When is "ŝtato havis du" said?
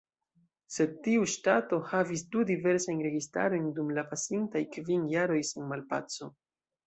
1.33-2.45